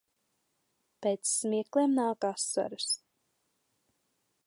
Pēc 1.07 1.29
smiekliem 1.33 1.95
nāk 1.99 2.29
asaras. 2.33 2.89